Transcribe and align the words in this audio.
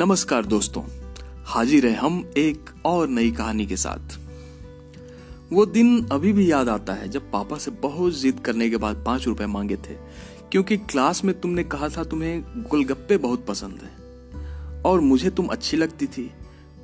नमस्कार 0.00 0.46
दोस्तों, 0.46 0.82
हाजिर 1.44 1.86
है 1.86 1.94
हम 1.94 2.32
एक 2.36 2.70
और 2.84 3.08
नई 3.08 3.30
कहानी 3.30 3.66
के 3.66 3.76
साथ। 3.76 4.18
वो 5.52 5.66
दिन 5.66 6.08
अभी 6.12 6.32
भी 6.32 6.52
याद 6.52 6.68
आता 6.68 6.92
है 6.92 7.08
जब 7.08 7.30
पापा 7.30 7.58
से 7.58 7.70
बहुत 7.70 8.12
जिद 8.12 8.40
करने 8.40 8.70
के 8.70 8.76
बाद 8.76 9.02
पाँच 9.06 9.26
रुपए 9.26 9.46
मांगे 9.46 9.76
थे, 9.76 9.94
क्योंकि 10.52 10.76
क्लास 10.76 11.24
में 11.24 11.40
तुमने 11.40 11.64
कहा 11.64 11.88
था 11.88 12.04
तुम्हें 12.04 12.42
गोलगप्पे 12.42 13.16
बहुत 13.16 13.46
पसंद 13.46 13.80
है। 13.82 13.90
और 14.82 15.00
मुझे 15.00 15.30
तुम 15.30 15.46
अच्छी 15.46 15.76
लगती 15.76 16.06
थी। 16.06 16.30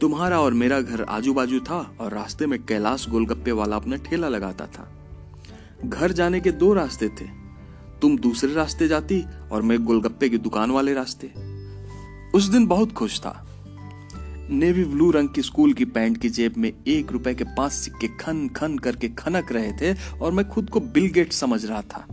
तुम्हारा 0.00 0.40
और 0.40 0.54
मेरा 0.54 0.80
घर 0.80 1.02
आजू 1.02 1.34
बाजू 1.34 1.60
था 1.60 1.96
और 2.00 2.12
रास्ते 2.12 2.46
में 2.46 2.64
कैलाश 2.64 3.08
गोलगप्पे 3.08 3.52
वाला 3.52 3.76
अपना 3.76 3.96
ठेला 3.96 4.28
लगाता 4.28 4.66
था। 4.66 4.92
घर 5.84 6.12
जाने 6.12 6.40
के 6.40 6.52
दो 6.52 6.74
रास्ते 6.74 7.08
थे। 7.08 7.28
तुम 8.02 8.18
दूसरे 8.18 8.54
रास्ते 8.54 8.88
जाती 8.88 9.24
और 9.52 9.62
मैं 9.62 9.84
गोलगप्पे 9.84 10.28
की 10.28 10.38
दुकान 10.38 10.70
वाले 10.70 10.94
रास्ते। 10.94 11.45
उस 12.34 12.44
दिन 12.44 12.66
बहुत 12.66 12.92
खुश 12.92 13.20
था। 13.20 13.42
नेवी 14.50 14.84
ब्लू 14.84 15.10
रंग 15.10 15.28
की 15.28 15.42
स्कूल 15.42 15.72
की 15.72 15.84
पैंट 15.84 16.16
की 16.16 16.28
जेब 16.28 16.54
में 16.56 16.72
एक 16.86 17.12
रुपए 17.12 17.34
के 17.34 17.44
पाँच 17.44 17.72
सिक्के 17.72 18.08
खन 18.08 18.48
खन 18.48 18.78
करके 18.78 19.08
खनक 19.08 19.52
रहे 19.52 19.72
थे 19.72 20.18
और 20.20 20.32
मैं 20.32 20.48
खुद 20.48 20.70
को 20.70 20.80
बिल 20.80 21.06
गेट 21.06 21.32
समझ 21.32 21.64
रहा 21.64 21.82
था। 21.82 22.06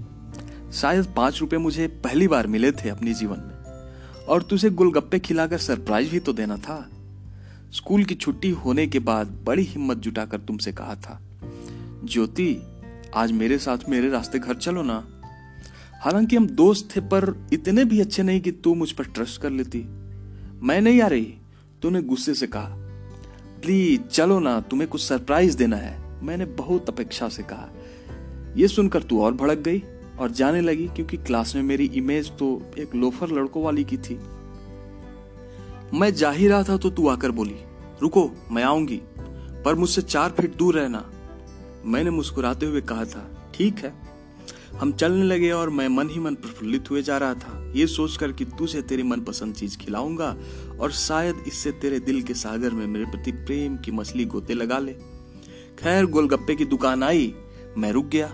शायद 0.74 1.14
पाँच 1.18 1.42
रुपए 1.42 1.58
मुझे 1.58 1.88
पहली 1.88 2.28
बार 2.28 2.48
मिले 2.48 2.72
थे 2.72 2.90
अपने 2.90 3.14
जीवन 3.14 3.38
में। 3.38 3.54
और 4.26 4.42
तुझे 4.42 4.70
गोलगप्पे 4.70 5.20
खिलाकर 5.20 5.58
सरप्राइज़ 5.58 6.12
भी 6.12 6.20
तो 6.20 6.34
देना 6.34 6.58
था। 6.58 6.90
स्कूल 7.72 8.04
की 8.04 8.16
छुट्टी 8.16 8.50
होने 8.50 8.88
के 8.88 9.00
बाद 9.00 9.28
बड़ी 9.44 9.64
हिम्मत 9.64 9.98
जुटाकर 9.98 10.40
तुमसे 10.40 10.72
कहा 10.72 10.96
था, 10.96 11.20
ज्योति, 12.04 12.62
आज 13.16 13.32
मेरे 13.32 13.58
साथ 13.58 13.90
मेरे 13.90 14.10
रास्ते 14.10 14.40
घर 14.40 14.56
चलो 14.56 14.84
ना। 14.84 15.04
हालाँकि 16.04 16.36
हम 16.36 16.48
दोस्त 16.48 16.96
थे 16.96 17.02
पर 17.02 17.50
इतने 17.54 17.86
भी 17.86 18.00
अच्छे 18.00 18.24
नहीं 18.24 18.42
कि 18.42 18.52
तू 18.52 18.74
मुझ 18.76 18.92
पर 18.92 19.04
ट्रस्ट 19.06 19.42
कर 19.42 19.50
लेती। 19.50 19.86
मैं 20.64 20.82
नहीं 20.82 21.02
आ 21.02 21.08
रही। 21.08 21.34
तूने 21.82 22.02
गुस्से 22.02 22.34
से 22.34 22.48
कहा, 22.48 22.76
प्लीज़ 23.62 24.02
चलो 24.02 24.40
ना, 24.40 24.60
तुम्हें 24.62 24.90
कुछ 24.90 25.02
सरप्राइज़ 25.02 25.58
देना 25.58 25.76
है। 25.76 26.22
मैंने 26.24 26.46
बहुत 26.46 26.90
अपेक्षा 26.90 27.28
से 27.30 27.44
कहा। 27.44 27.70
यह 28.58 28.68
सुनकर 28.68 29.04
तू 29.04 29.22
और 29.22 29.34
भड़क 29.34 29.58
गई 29.58 29.84
और 30.20 30.32
जाने 30.32 30.62
लगी, 30.62 30.88
क्योंकि 30.88 31.18
क्लास 31.18 31.56
में 31.56 31.64
मेरी 31.64 31.86
इमेज 31.86 32.30
तो 32.30 32.62
एक 32.80 32.96
लोफर 32.96 33.32
लड़कों 33.32 33.64
वाली 33.64 33.84
की 33.84 33.98
थी। 33.98 34.20
मैं 35.94 36.14
जा 36.14 36.32
ही 36.32 36.48
रहा 36.48 36.64
था 36.64 36.78
तो 36.78 36.90
तू 36.90 37.08
आकर 37.08 37.32
बोली, 37.32 37.56
रुको, 38.02 38.30
मैं 38.52 38.64
आऊँगी, 38.64 39.02
पर 39.66 39.76
मुझसे 39.76 40.02
चार 40.02 40.32
फीट 40.32 40.56
दूर 40.56 40.76
रहना। 40.76 41.10
मैंने 41.86 42.10
मुस्कुराते 42.10 42.66
हुए 42.66 42.82
कहा 42.82 43.06
था, 43.06 43.52
ठीक 43.56 43.78
है। 43.78 43.94
हम 44.80 44.92
चलने 44.92 45.24
लगे 45.24 45.52
और 45.52 45.70
मैं 45.70 45.88
मन 45.88 46.10
ही 46.10 46.20
मन 46.20 46.36
प्रफुल्लित 46.36 46.92
हुए 46.92 47.02
जा 47.02 47.18
रहा 47.18 47.34
था। 47.34 47.72
ये 47.76 47.88
सोचकर 47.88 48.32
कि 48.32 48.46
तुझे 48.46 48.82
तेरी 48.82 49.04
मनपसंद 49.04 49.56
चीज़ 49.56 49.78
खिलाऊँगा 49.78 50.38
और 50.80 50.92
शायद 50.92 51.44
इससे 51.48 51.72
तेरे 51.72 52.00
दिल 52.00 52.22
के 52.22 52.34
सागर 52.34 52.72
में 52.72 52.88
मेरे 52.88 53.06
प्रति 53.06 53.32
प्रेम 53.32 53.78
की 53.78 53.92
मछली 53.92 54.26
गोते 54.26 54.54
लगा 54.54 54.80
ले। 54.80 54.94
खैर, 55.80 56.06
गोलगप्पे 56.06 56.56
की 56.56 56.66
दुकान 56.66 57.04
आई, 57.04 57.34
मैं 57.78 57.92
रुक 57.92 58.06
गया। 58.06 58.34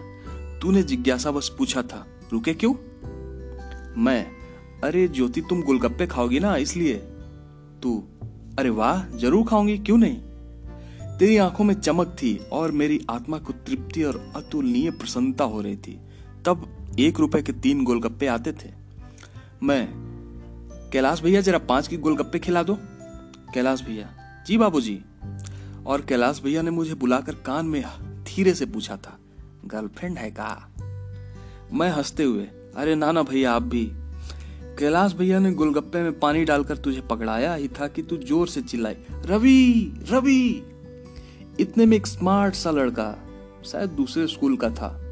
तूने 0.61 0.83
जिज्ञासा 0.83 1.31
बस 1.31 1.55
पूछा 1.57 1.81
था, 1.81 2.07
रुके 2.33 2.53
क्यों? 2.53 2.73
मैं, 3.97 4.27
अरे 4.83 5.07
ज्योति, 5.07 5.41
तुम 5.41 5.61
गोलगप्पे 5.61 6.07
खाओगी 6.07 6.39
ना, 6.39 6.55
इसलिए। 6.55 6.93
तू, 7.83 8.03
अरे 8.59 8.69
वाह, 8.69 9.17
ज़रूर 9.17 9.47
खाऊँगी, 9.47 9.77
क्यों 9.77 9.97
नहीं? 9.97 10.17
तेरी 11.17 11.37
आँखों 11.37 11.63
में 11.63 11.73
चमक 11.73 12.07
थी 12.07 12.37
और 12.51 12.71
मेरी 12.71 13.01
आत्मा 13.09 13.37
को 13.37 13.53
तृप्ति 13.53 14.03
और 14.03 14.31
अतुलनीय 14.35 14.91
प्रसन्नता 14.91 15.43
हो 15.43 15.61
रही 15.61 15.75
थी। 15.75 15.99
तब 16.45 16.95
एक 16.99 17.19
रुपए 17.19 17.41
के 17.41 17.53
तीन 17.53 17.83
गोलगप्पे 17.83 18.27
आते 18.27 18.51
थे। 18.51 18.71
मैं, 19.63 19.89
कैलाश 20.93 21.21
भैया 21.21 21.41
जरा 21.41 21.57
पाँच 21.57 21.87
की 21.87 21.97
गोलगप्पे 21.97 22.39
खिला 22.39 22.63
दो। 22.63 22.77
कैलाश 23.53 23.81
भैया, 23.81 24.13
जी 24.47 24.57
बाबूजी। 24.57 25.01
और 25.85 26.01
कैलाश 26.01 26.41
भैया 26.43 26.61
ने 26.61 26.71
मुझे 26.71 26.93
बुलाकर 26.93 27.35
कान 27.35 27.65
में 27.65 27.83
धीरे 28.23 28.53
से 28.53 28.65
पूछा 28.65 28.95
था, 28.95 29.17
गर्लफ्रेंड 29.65 30.17
है 30.17 30.31
का? 30.31 30.73
मैं 31.73 31.89
हँसते 31.89 32.23
हुए, 32.23 32.43
अरे 32.75 32.95
नाना 32.95 33.23
भैया, 33.23 33.53
आप 33.53 33.63
भी। 33.63 33.91
कैलाश 34.79 35.13
भैया 35.13 35.39
ने 35.39 35.51
गोलगप्पे 35.51 36.01
में 36.01 36.19
पानी 36.19 36.45
डालकर 36.45 36.77
तुझे 36.77 37.01
पकड़ाया 37.01 37.53
ही 37.53 37.67
था 37.67 37.87
कि 37.87 38.01
तू 38.01 38.17
ज़ोर 38.17 38.47
से 38.47 38.61
चिल्लाई 38.61 38.95
रवि 39.25 39.93
रवि! 40.09 40.63
इतने 41.59 41.85
में 41.85 41.97
एक 41.97 42.07
स्मार्ट 42.07 42.55
सा 42.55 42.71
लड़का, 42.71 43.15
शायद 43.65 43.89
दूसरे 43.89 44.27
स्कूल 44.27 44.57
का 44.57 44.69
था। 44.69 45.08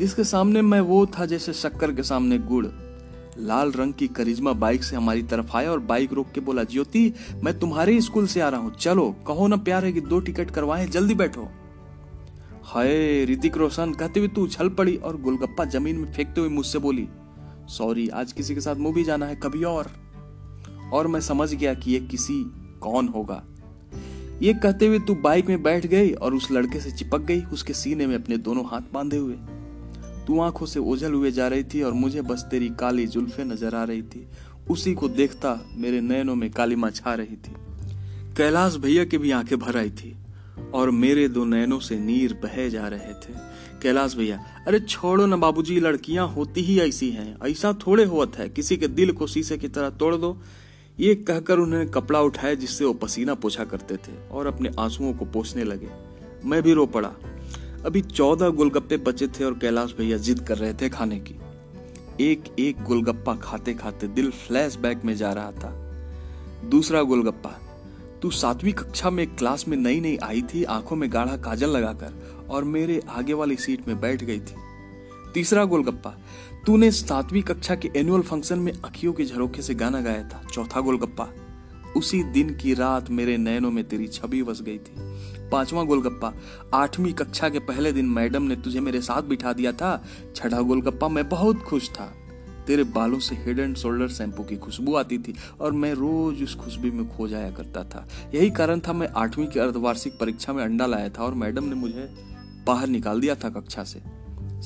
जिसके 0.00 0.24
सामने 0.24 0.62
मैं 0.62 0.80
वो 0.80 1.06
था 1.06 1.26
जैसे 1.26 1.52
शक्कर 1.52 1.92
के 1.92 2.02
सामने 2.02 2.38
गुड़। 2.38 2.66
लाल 3.38 3.72
रंग 3.72 3.94
की 3.94 4.08
करिश्मा 4.08 4.52
बाइक 4.52 4.84
से 4.84 4.96
हमारी 4.96 5.22
तरफ़ 5.22 5.56
आया 5.56 5.72
और 5.72 5.80
बाइक 5.80 6.12
रोक 6.12 6.30
के 6.30 6.40
बोला, 6.40 6.64
ज्योति, 6.64 7.14
मैं 7.44 7.58
तुम्हारे 7.58 8.00
स्कूल 8.00 8.26
से 8.26 8.40
आ 8.40 8.48
रहा 8.48 8.60
हूँ। 8.60 8.74
चलो, 8.74 9.16
कहो 9.26 9.46
ना 9.46 9.56
प्यार 9.56 9.84
है 9.84 9.92
कि 9.92 10.00
दो 10.00 10.20
टिकट 10.20 10.50
करवाए, 10.50 10.86
जल्दी 10.86 11.14
बैठो। 11.14 11.48
हाय, 12.64 13.24
ऋतिक 13.24 13.56
रोशन, 13.56 13.92
कहते 13.92 14.20
हुए 14.20 14.28
तू 14.28 14.44
उछल 14.44 14.68
पड़ी 14.68 14.96
और 14.96 15.20
गोलगप्पा 15.20 15.64
ज़मीन 15.64 15.96
में 15.96 16.12
फेंकते 16.12 16.40
हुए 16.40 16.50
मुझसे 16.50 16.78
बोली, 16.78 17.08
सॉरी, 17.68 18.08
आज 18.08 18.32
किसी 18.32 18.54
के 18.54 18.60
साथ 18.60 18.76
मूवी 18.76 19.04
जाना 19.04 19.26
है, 19.26 19.36
कभी 19.36 19.64
और। 19.64 19.90
और 20.92 21.06
मैं 21.06 21.20
समझ 21.20 21.54
गया 21.54 21.74
कि 21.74 21.92
ये 21.92 22.00
किसी, 22.00 22.42
कौन 22.80 23.08
होगा। 23.08 23.42
ये 24.42 24.54
कहते 24.54 24.86
हुए 24.86 24.98
तू 24.98 25.14
बाइक 25.14 25.46
में 25.46 25.62
बैठ 25.62 25.86
गई 25.86 26.12
और 26.12 26.34
उस 26.34 26.50
लड़के 26.50 26.80
से 26.80 26.90
चिपक 26.90 27.20
गई, 27.20 27.42
उसके 27.42 27.72
सीने 27.72 28.06
में 28.06 28.14
अपने 28.14 28.36
दोनों 28.36 28.64
हाथ 28.64 28.92
बांधे 28.92 29.16
हुए। 29.16 29.36
तू 30.26 30.40
आँखों 30.40 30.66
से 30.66 30.80
ओझल 30.80 31.12
हुए 31.12 31.30
जा 31.30 31.48
रही 31.48 31.64
थी 31.64 31.82
और 31.82 31.92
मुझे 31.92 32.22
बस 32.22 32.46
तेरी 32.50 32.68
काली 32.68 33.06
जुल्फे 33.06 33.44
नज़र 33.44 33.74
आ 33.74 33.84
रही 33.84 34.02
थी। 34.02 34.26
उसी 34.70 34.94
को 34.94 35.08
देखता 35.08 35.58
मेरे 35.74 36.00
नैनों 36.00 36.34
में 36.34 36.50
कालीमा 36.50 36.90
छा 36.90 37.14
रही 37.14 37.36
थी। 37.36 37.54
कैलाश 38.36 38.76
भैया 38.76 39.04
की 39.04 39.18
भी 39.18 39.30
आँखें 39.30 39.58
भर 39.58 39.76
आई 39.76 39.90
थी 39.90 40.16
और 40.74 40.90
मेरे 40.90 41.28
दो 41.28 41.44
नैनों 41.44 41.78
से 41.80 41.98
नीर 41.98 42.34
बहे 42.34 42.70
जा 42.70 42.88
रहे 42.88 43.12
थे। 43.14 43.34
कैलाश 43.82 44.14
भैया, 44.14 44.36
अरे 44.66 44.80
छोड़ो 44.80 45.26
ना 45.26 45.36
बाबूजी, 45.36 45.80
लड़कियाँ 45.80 46.28
होती 46.28 46.60
ही 46.60 46.78
ऐसी 46.80 47.10
हैं। 47.10 47.36
ऐसा 47.46 47.72
थोड़े 47.86 48.04
होत 48.04 48.36
है। 48.36 48.48
किसी 48.48 48.76
के 48.76 48.88
दिल 48.88 49.12
को 49.12 49.26
शीशे 49.26 49.58
की 49.58 49.68
तरह 49.68 49.90
तोड़ 49.90 50.14
दो। 50.16 50.36
ये 51.00 51.14
कहकर 51.14 51.58
उन्होंने 51.58 51.86
कपड़ा 51.86 52.20
उठाया 52.20 52.54
जिससे 52.54 52.84
वो 52.84 52.92
पसीना 52.92 53.34
पोछा 53.34 53.64
करते 53.64 53.96
थे 53.96 54.12
और 54.30 54.46
अपने 54.46 54.70
आंसुओं 54.78 55.12
को 55.14 55.24
पोछने 55.24 55.64
लगे। 55.64 55.88
मैं 56.44 56.62
भी 56.62 56.72
रो 56.72 56.86
पड़ा। 56.86 57.12
अभी 57.86 58.00
चौदह 58.00 58.48
गोलगप्पे 58.48 58.96
बचे 58.96 59.28
थे 59.28 59.44
और 59.44 59.58
कैलाश 59.58 59.94
भैया 59.98 60.16
जिद 60.18 60.40
कर 60.40 60.58
रहे 60.58 60.74
थे 60.74 60.88
खाने 60.88 61.18
की। 61.20 61.34
एक 62.20 62.44
एक 62.58 62.82
गोलगप्पा 62.82 63.34
खाते 63.36 63.74
खाते 63.74 64.08
दिल 64.08 64.30
फ्लैशबैक 64.30 65.04
में 65.04 65.16
जा 65.16 65.32
रहा 65.32 65.52
था। 65.52 65.70
दूसरा 66.64 67.02
गोलगप्पा, 67.02 67.60
तू 68.22 68.30
सातवीं 68.30 68.72
कक्षा 68.72 69.10
में 69.10 69.36
क्लास 69.36 69.68
में 69.68 69.76
नई 69.76 70.00
नई 70.00 70.16
आई 70.16 70.42
थी, 70.42 70.64
आँखों 70.64 70.96
में 70.96 71.12
गाढ़ा 71.12 71.36
काजल 71.36 71.70
लगाकर 71.70 72.38
और 72.50 72.64
मेरे 72.64 73.02
आगे 73.08 73.32
वाली 73.32 73.56
सीट 73.56 73.88
में 73.88 74.00
बैठ 74.00 74.24
गई 74.24 74.40
थी। 74.40 74.54
तीसरा 75.34 75.64
गोलगप्पा, 75.64 76.14
तूने 76.66 76.90
सातवीं 76.90 77.42
कक्षा 77.42 77.74
के 77.74 77.90
एनुअल 77.96 78.22
फ़ंक्शन 78.22 78.58
में 78.58 78.72
अखियों 78.72 79.12
के 79.12 79.24
झरोखे 79.24 79.62
से 79.62 79.74
गाना 79.74 80.00
गाया 80.00 80.22
था। 80.22 80.42
चौथा 80.52 80.80
गोलगप्पा 80.80 81.28
उसी 81.96 82.22
दिन 82.22 82.54
की 82.54 82.74
रात 82.74 83.10
मेरे 83.10 83.36
नैनों 83.36 83.70
में 83.70 83.84
तेरी 83.84 84.08
छवि 84.08 84.42
बस 84.42 84.62
गई 84.62 84.78
थी। 84.78 84.92
पांचवा 85.50 85.82
गोलगप्पा, 85.82 86.34
आठवीं 86.74 87.12
कक्षा 87.12 87.48
के 87.48 87.58
पहले 87.58 87.92
दिन 87.92 88.06
मैडम 88.06 88.42
ने 88.42 88.56
तुझे 88.56 88.80
मेरे 88.80 89.00
साथ 89.00 89.22
बिठा 89.22 89.52
दिया 89.52 89.72
था। 89.72 90.04
छठा 90.36 90.60
गोलगप्पा, 90.60 91.08
मैं 91.08 91.28
बहुत 91.28 91.56
खुश 91.56 91.90
था। 91.90 92.14
तेरे 92.66 92.84
बालों 92.84 93.18
से 93.18 93.34
हेड 93.34 93.58
एंड 93.58 93.76
शोल्डर 93.76 94.08
शैम्पू 94.08 94.44
की 94.44 94.56
खुशबू 94.56 94.94
आती 94.94 95.18
थी 95.18 95.34
और 95.60 95.72
मैं 95.72 95.92
रोज 95.92 96.42
उस 96.42 96.54
खुशबू 96.54 96.92
में 96.92 97.16
खो 97.16 97.28
जाया 97.28 97.50
करता 97.50 97.84
था। 97.84 98.08
यही 98.34 98.50
कारण 98.50 98.80
था 98.80 98.92
मैं 98.92 99.08
आठवीं 99.08 99.46
की 99.46 99.60
अर्धवार्षिक 99.60 100.18
परीक्षा 100.18 100.52
में 100.52 100.64
अंडा 100.64 100.86
लाया 100.86 101.08
था 101.08 101.22
और 101.22 101.34
मैडम 101.34 101.64
ने 101.64 101.74
मुझे 101.74 102.14
बाहर 102.66 102.88
निकाल 102.88 103.20
दिया 103.20 103.34
था 103.34 103.50
कक्षा 103.50 103.84
से। 103.84 104.02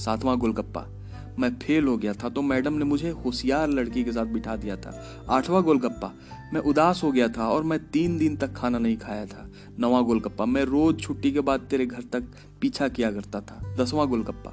सातवां 0.03 0.37
गोलगप्पा 0.37 1.04
मैं 1.39 1.55
फेल 1.55 1.84
हो 1.84 1.97
गया 1.97 2.12
था 2.12 2.28
तो 2.28 2.43
मैडम 2.43 2.72
ने 2.72 2.84
मुझे 2.84 3.11
होशियार 3.11 3.69
लड़की 3.69 4.05
के 4.05 4.12
साथ 4.12 4.26
बिठा 4.26 4.56
दिया 4.56 4.76
था। 4.76 5.25
आठवां 5.31 5.62
गोलगप्पा। 5.62 6.12
मैं 6.55 6.61
उदास 6.61 7.00
हो 7.05 7.12
गया 7.12 7.29
था 7.29 7.49
और 7.49 7.62
मैं 7.62 7.88
तीन 7.88 8.19
दिन 8.19 8.37
तक 8.37 8.55
खाना 8.55 8.79
नहीं 8.79 8.97
खाया 8.97 9.26
था। 9.26 9.50
नवा 9.81 10.00
गोलगप्पा। 10.00 10.44
मैं 10.44 10.62
रोज 10.62 11.00
छुट्टी 11.00 11.32
के 11.32 11.41
बाद 11.41 11.61
तेरे 11.61 11.87
घर 11.87 12.03
तक 12.03 12.25
पीछा 12.61 12.88
किया 12.88 13.12
करता 13.12 13.41
था। 13.41 13.76
दसवां 13.79 14.06
गोलगप्पा। 14.06 14.53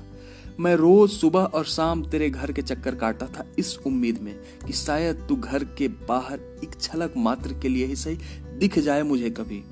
मैं 0.60 0.76
रोज 0.76 1.12
सुबह 1.12 1.40
और 1.40 1.66
शाम 1.66 2.04
तेरे 2.04 2.30
घर 2.30 2.52
के 2.52 2.62
चक्कर 2.62 2.96
काटता 2.96 3.28
था 3.28 3.46
इस 3.60 3.78
उम्मीद 3.78 4.20
में 4.22 4.36
कि 4.68 4.74
शायद 4.74 5.26
तू 5.30 5.36
घर 5.36 5.64
के 5.64 5.88
बाहर 5.88 6.40
एक 6.64 6.82
छलक 6.82 7.14
मात्र 7.18 7.54
के 7.54 7.70
लिए 7.70 7.86
ही 7.86 7.96
सही 7.96 8.18
दिख 8.58 8.80
जाए 8.80 9.04
मुझे 9.04 9.30
कभी। 9.30 9.64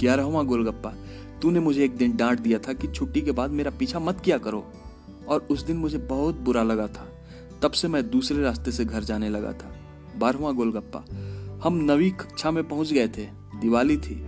ग्यारहवा 0.00 0.42
गोलगप्पा। 0.42 0.94
तूने 1.42 1.60
मुझे 1.60 1.84
एक 1.84 1.96
दिन 1.96 2.16
डांट 2.16 2.40
दिया 2.40 2.58
था 2.58 2.72
कि 2.72 2.88
छुट्टी 2.88 3.20
के 3.20 3.32
बाद 3.32 3.50
मेरा 3.50 3.70
पीछा 3.70 3.98
मत 3.98 4.20
किया 4.20 4.38
करो। 4.38 4.72
और 5.28 5.46
उस 5.50 5.62
दिन 5.62 5.76
मुझे 5.76 5.98
बहुत 5.98 6.34
बुरा 6.34 6.62
लगा 6.62 6.86
था। 6.86 7.08
तब 7.62 7.70
से 7.70 7.88
मैं 7.88 8.10
दूसरे 8.10 8.42
रास्ते 8.42 8.72
से 8.72 8.84
घर 8.84 9.04
जाने 9.04 9.28
लगा 9.28 9.52
था। 9.52 9.76
बारहवा 10.18 10.52
गोलगप्पा। 10.52 11.04
हम 11.64 11.74
नवी 11.74 12.10
कक्षा 12.10 12.50
में 12.50 12.68
पहुँच 12.68 12.92
गए 12.92 13.08
थे। 13.08 13.44
दिवाली 13.60 13.96
थी। 13.96 14.26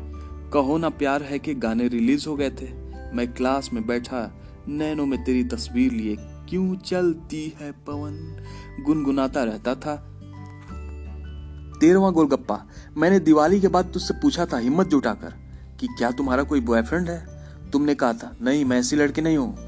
कहो 0.53 0.79
ना 0.79 0.89
प्यार 0.89 1.23
है 1.23 1.39
कि 1.39 1.55
गाने 1.55 1.89
रिलीज़ 1.89 2.29
हो 2.29 2.37
गए 2.37 2.51
थे। 2.51 2.73
मैं 3.17 3.33
क्लास 3.33 3.71
में 3.73 3.87
बैठा, 3.87 4.41
नैनों 4.69 5.07
में 5.07 5.25
तेरी 5.25 5.45
तस्वीर 5.45 5.93
लिए। 5.93 6.17
क्यों 6.21 6.77
चलती 6.77 7.55
है 7.61 7.73
पवन? 7.73 8.45
गुनगुनाता 8.81 9.45
रहता 9.45 9.75
था। 9.75 10.13
तेरवा 11.81 12.11
गोलगप्पा। 12.11 12.67
मैंने 12.97 13.19
दिवाली 13.19 13.61
के 13.61 13.69
बाद 13.69 13.85
तुझसे 13.85 14.15
पूछा 14.15 14.47
था 14.47 14.59
हिम्मत 14.59 14.87
जुटाकर 14.87 15.35
कि 15.81 15.87
क्या 15.87 16.11
तुम्हारा 16.11 16.43
कोई 16.43 16.61
बॉयफ्रेंड 16.61 17.09
है? 17.09 17.27
तुमने 17.71 17.95
कहा 17.95 18.13
था, 18.13 18.37
नहीं, 18.43 18.65
मैं 18.65 18.79
ऐसी 18.79 18.97
लड़की 18.97 19.23
नहीं 19.23 19.37
हूँ। 19.37 19.66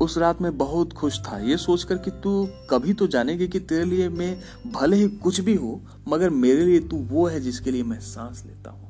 उस 0.00 0.18
रात 0.18 0.42
में 0.42 0.58
बहुत 0.58 0.92
खुश 0.92 1.20
था। 1.20 1.38
ये 1.38 1.56
सोचकर 1.56 1.98
कि 1.98 2.10
तू 2.10 2.48
कभी 2.70 2.92
तो 2.92 3.06
जानेगी 3.06 3.48
कि 3.48 3.60
तेरे 3.60 3.84
लिए 3.84 4.08
मैं 4.08 4.40
भले 4.72 4.96
ही 4.96 5.08
कुछ 5.08 5.40
भी 5.40 5.54
हो, 5.54 5.80
मगर 6.08 6.30
मेरे 6.30 6.64
लिए 6.64 6.80
तू 6.80 6.96
वो 6.96 7.26
है 7.26 7.40
जिसके 7.40 7.70
लिए 7.70 7.82
मैं 7.82 8.00
सांस 8.00 8.44
लेता 8.46 8.70
हूँ। 8.70 8.86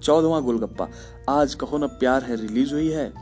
चौदवा 0.00 0.40
गोलगप्पा। 0.40 0.88
आज 1.28 1.54
कहो 1.54 1.78
ना 1.78 1.86
प्यार 1.86 2.22
है, 2.22 2.36
रिलीज़ 2.36 2.72
हुई 2.72 2.88
है, 2.88 3.12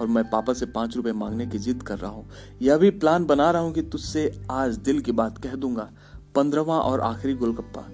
और 0.00 0.06
मैं 0.06 0.30
पापा 0.30 0.52
से 0.52 0.66
पाँच 0.66 0.96
रुपए 0.96 1.12
मांगने 1.12 1.46
की 1.46 1.58
जिद 1.58 1.82
कर 1.82 1.98
रहा 1.98 2.10
हूँ। 2.10 2.28
यह 2.62 2.76
भी 2.76 2.90
प्लान 2.90 3.24
बना 3.24 3.50
रहा 3.50 3.62
हूँ 3.62 3.72
कि 3.72 3.82
तुझसे 3.82 4.40
आज 4.50 4.76
दिल 4.76 5.00
की 5.00 5.12
बात 5.12 5.38
कह 5.38 5.54
दूँगा। 5.54 5.90
पंद्रवा 6.34 6.78
और 6.78 7.00
आखिरी 7.00 7.34
गोलगप्पा। 7.34 7.88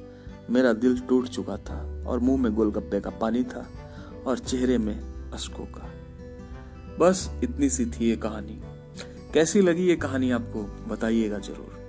मेरा 0.51 0.73
दिल 0.73 0.99
टूट 0.99 1.29
चुका 1.29 1.57
था, 1.57 2.05
और 2.07 2.19
मुँह 2.19 2.43
में 2.43 2.55
गोलगप्पे 2.55 3.01
का 3.01 3.11
पानी 3.11 3.43
था, 3.43 3.67
और 4.27 4.39
चेहरे 4.39 4.79
में 4.79 5.31
अशकों 5.31 5.65
का। 5.65 5.94
बस 6.99 7.31
इतनी 7.43 7.69
सी 7.69 7.87
थी 7.87 8.09
ये 8.09 8.17
कहानी। 8.17 8.61
कैसी 9.35 9.61
लगी 9.61 9.87
ये 9.87 9.97
कहानी 9.97 10.31
आपको? 10.31 10.63
बताइएगा 10.63 11.39
ज़रूर। 11.39 11.84